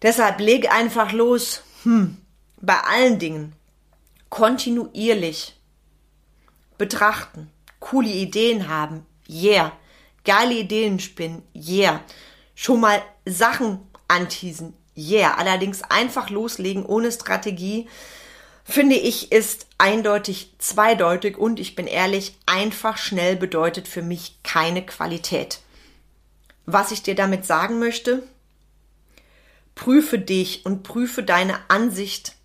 Deshalb 0.03 0.39
leg 0.39 0.71
einfach 0.71 1.13
los, 1.13 1.63
hm, 1.81 2.17
bei 2.61 2.79
allen 2.79 3.17
Dingen 3.17 3.53
kontinuierlich 4.29 5.55
betrachten, 6.77 7.49
coole 7.79 8.09
Ideen 8.09 8.67
haben, 8.67 9.05
yeah, 9.29 9.71
geile 10.23 10.53
Ideen 10.53 10.99
spinnen, 10.99 11.43
yeah, 11.55 12.01
schon 12.55 12.79
mal 12.79 13.01
Sachen 13.25 13.79
anteasen, 14.07 14.73
yeah. 14.95 15.35
Allerdings 15.35 15.83
einfach 15.83 16.29
loslegen 16.29 16.85
ohne 16.85 17.11
Strategie, 17.11 17.87
finde 18.63 18.95
ich, 18.95 19.31
ist 19.31 19.67
eindeutig 19.77 20.53
zweideutig 20.57 21.37
und 21.37 21.59
ich 21.59 21.75
bin 21.75 21.87
ehrlich, 21.87 22.37
einfach 22.45 22.97
schnell 22.97 23.35
bedeutet 23.35 23.87
für 23.87 24.01
mich 24.01 24.39
keine 24.43 24.85
Qualität. 24.85 25.59
Was 26.65 26.91
ich 26.91 27.01
dir 27.01 27.15
damit 27.15 27.45
sagen 27.45 27.79
möchte, 27.79 28.23
prüfe 29.75 30.19
dich 30.19 30.65
und 30.65 30.83
prüfe 30.83 31.23
deine 31.23 31.57
Ansicht 31.69 32.36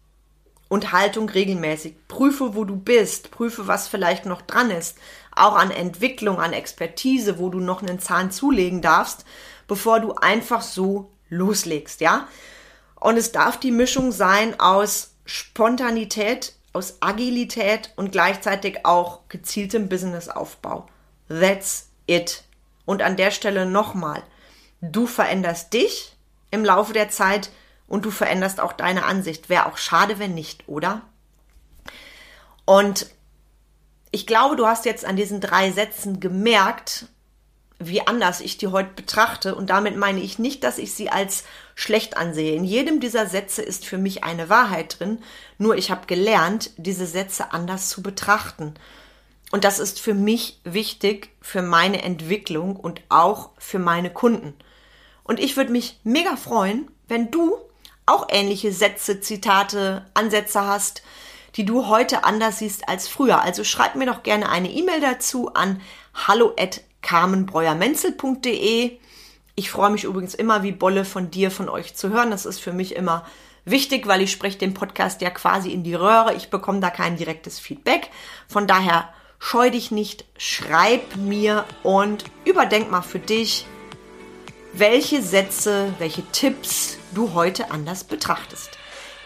und 0.72 0.90
Haltung 0.90 1.28
regelmäßig. 1.28 2.08
Prüfe, 2.08 2.54
wo 2.54 2.64
du 2.64 2.76
bist, 2.76 3.30
prüfe, 3.30 3.66
was 3.66 3.88
vielleicht 3.88 4.24
noch 4.24 4.40
dran 4.40 4.70
ist, 4.70 4.96
auch 5.30 5.54
an 5.54 5.70
Entwicklung, 5.70 6.40
an 6.40 6.54
Expertise, 6.54 7.38
wo 7.38 7.50
du 7.50 7.60
noch 7.60 7.82
einen 7.82 7.98
Zahn 7.98 8.30
zulegen 8.30 8.80
darfst, 8.80 9.26
bevor 9.68 10.00
du 10.00 10.14
einfach 10.14 10.62
so 10.62 11.10
loslegst, 11.28 12.00
ja? 12.00 12.26
Und 12.94 13.18
es 13.18 13.32
darf 13.32 13.60
die 13.60 13.70
Mischung 13.70 14.12
sein 14.12 14.58
aus 14.60 15.12
Spontanität, 15.26 16.54
aus 16.72 16.96
Agilität 17.00 17.92
und 17.96 18.10
gleichzeitig 18.10 18.86
auch 18.86 19.28
gezieltem 19.28 19.90
Businessaufbau. 19.90 20.86
That's 21.28 21.90
it. 22.06 22.44
Und 22.86 23.02
an 23.02 23.18
der 23.18 23.30
Stelle 23.30 23.66
nochmal, 23.66 24.22
du 24.80 25.06
veränderst 25.06 25.74
dich 25.74 26.16
im 26.50 26.64
Laufe 26.64 26.94
der 26.94 27.10
Zeit 27.10 27.50
und 27.92 28.06
du 28.06 28.10
veränderst 28.10 28.58
auch 28.58 28.72
deine 28.72 29.04
Ansicht. 29.04 29.50
Wäre 29.50 29.66
auch 29.66 29.76
schade, 29.76 30.18
wenn 30.18 30.32
nicht, 30.32 30.66
oder? 30.66 31.02
Und 32.64 33.06
ich 34.10 34.26
glaube, 34.26 34.56
du 34.56 34.66
hast 34.66 34.86
jetzt 34.86 35.04
an 35.04 35.14
diesen 35.14 35.42
drei 35.42 35.70
Sätzen 35.72 36.18
gemerkt, 36.18 37.04
wie 37.78 38.06
anders 38.06 38.40
ich 38.40 38.56
die 38.56 38.68
heute 38.68 38.94
betrachte. 38.96 39.54
Und 39.54 39.68
damit 39.68 39.98
meine 39.98 40.20
ich 40.20 40.38
nicht, 40.38 40.64
dass 40.64 40.78
ich 40.78 40.94
sie 40.94 41.10
als 41.10 41.44
schlecht 41.74 42.16
ansehe. 42.16 42.54
In 42.54 42.64
jedem 42.64 42.98
dieser 42.98 43.26
Sätze 43.26 43.60
ist 43.60 43.84
für 43.84 43.98
mich 43.98 44.24
eine 44.24 44.48
Wahrheit 44.48 44.98
drin. 44.98 45.18
Nur 45.58 45.76
ich 45.76 45.90
habe 45.90 46.06
gelernt, 46.06 46.70
diese 46.78 47.06
Sätze 47.06 47.52
anders 47.52 47.90
zu 47.90 48.00
betrachten. 48.00 48.72
Und 49.50 49.64
das 49.64 49.78
ist 49.78 50.00
für 50.00 50.14
mich 50.14 50.62
wichtig 50.64 51.28
für 51.42 51.60
meine 51.60 52.00
Entwicklung 52.00 52.74
und 52.74 53.02
auch 53.10 53.50
für 53.58 53.78
meine 53.78 54.08
Kunden. 54.08 54.54
Und 55.24 55.40
ich 55.40 55.58
würde 55.58 55.72
mich 55.72 56.00
mega 56.04 56.36
freuen, 56.36 56.90
wenn 57.06 57.30
du 57.30 57.58
auch 58.12 58.26
ähnliche 58.30 58.72
Sätze, 58.72 59.20
Zitate, 59.20 60.04
Ansätze 60.14 60.66
hast, 60.66 61.02
die 61.56 61.64
du 61.64 61.88
heute 61.88 62.24
anders 62.24 62.58
siehst 62.58 62.88
als 62.88 63.08
früher. 63.08 63.42
Also 63.42 63.64
schreib 63.64 63.94
mir 63.94 64.06
doch 64.06 64.22
gerne 64.22 64.48
eine 64.48 64.70
E-Mail 64.70 65.00
dazu 65.00 65.52
an 65.54 65.80
hallo 66.14 66.52
at 66.58 66.82
carmenbreuermenzel.de. 67.02 68.98
Ich 69.54 69.70
freue 69.70 69.90
mich 69.90 70.04
übrigens 70.04 70.34
immer 70.34 70.62
wie 70.62 70.72
Bolle 70.72 71.04
von 71.04 71.30
dir, 71.30 71.50
von 71.50 71.68
euch 71.68 71.94
zu 71.94 72.10
hören. 72.10 72.30
Das 72.30 72.46
ist 72.46 72.60
für 72.60 72.72
mich 72.72 72.94
immer 72.94 73.24
wichtig, 73.64 74.06
weil 74.06 74.22
ich 74.22 74.32
spreche 74.32 74.58
den 74.58 74.74
Podcast 74.74 75.20
ja 75.20 75.30
quasi 75.30 75.70
in 75.70 75.82
die 75.82 75.94
Röhre. 75.94 76.34
Ich 76.34 76.50
bekomme 76.50 76.80
da 76.80 76.90
kein 76.90 77.16
direktes 77.16 77.58
Feedback. 77.58 78.10
Von 78.48 78.66
daher 78.66 79.08
scheu 79.38 79.70
dich 79.70 79.90
nicht, 79.90 80.24
schreib 80.38 81.16
mir 81.16 81.64
und 81.82 82.24
überdenk 82.44 82.90
mal 82.90 83.02
für 83.02 83.18
dich, 83.18 83.66
welche 84.72 85.22
Sätze, 85.22 85.94
welche 85.98 86.22
Tipps 86.32 86.96
du 87.12 87.34
heute 87.34 87.70
anders 87.70 88.04
betrachtest. 88.04 88.70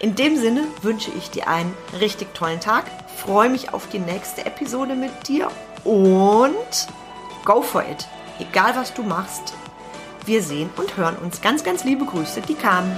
In 0.00 0.14
dem 0.14 0.36
Sinne 0.36 0.64
wünsche 0.82 1.10
ich 1.16 1.30
dir 1.30 1.48
einen 1.48 1.74
richtig 2.00 2.34
tollen 2.34 2.60
Tag, 2.60 2.84
freue 3.16 3.48
mich 3.48 3.72
auf 3.72 3.88
die 3.88 3.98
nächste 3.98 4.44
Episode 4.44 4.94
mit 4.94 5.28
dir 5.28 5.48
und 5.84 6.88
Go 7.44 7.62
for 7.62 7.82
it. 7.82 8.06
Egal 8.40 8.74
was 8.74 8.92
du 8.92 9.04
machst. 9.04 9.54
Wir 10.26 10.42
sehen 10.42 10.68
und 10.76 10.96
hören 10.96 11.16
uns. 11.16 11.40
Ganz, 11.40 11.62
ganz 11.62 11.84
liebe 11.84 12.04
Grüße, 12.04 12.40
die 12.40 12.56
kamen. 12.56 12.94